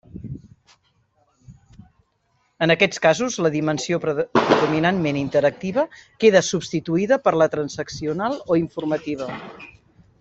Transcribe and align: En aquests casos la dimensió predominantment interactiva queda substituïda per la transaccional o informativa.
En 2.65 2.73
aquests 2.75 3.03
casos 3.03 3.37
la 3.47 3.51
dimensió 3.57 3.99
predominantment 4.07 5.21
interactiva 5.21 5.87
queda 6.25 6.45
substituïda 6.49 7.21
per 7.29 7.35
la 7.43 7.51
transaccional 7.57 8.41
o 8.49 8.59
informativa. 8.67 9.31